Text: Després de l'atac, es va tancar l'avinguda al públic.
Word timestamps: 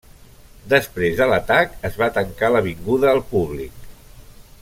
Després 0.71 1.19
de 1.19 1.27
l'atac, 1.31 1.75
es 1.91 1.99
va 2.03 2.09
tancar 2.17 2.51
l'avinguda 2.55 3.13
al 3.13 3.23
públic. 3.35 3.87